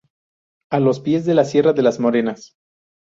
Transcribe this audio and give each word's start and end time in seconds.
A 0.71 0.79
los 0.79 0.99
pies 0.99 1.25
de 1.25 1.35
la 1.35 1.45
Sierra 1.45 1.73
de 1.73 1.83
las 1.83 1.99
Moreras. 1.99 2.55